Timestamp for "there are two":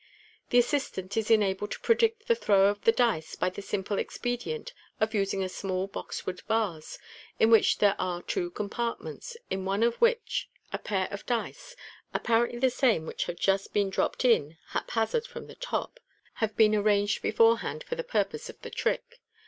7.77-8.49